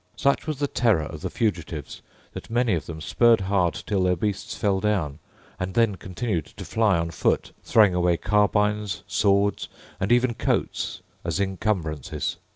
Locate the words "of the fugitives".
1.03-2.01